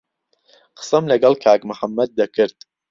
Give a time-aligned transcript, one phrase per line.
[0.77, 2.57] قسەم لەگەڵ کاک محەممەد دەکرد.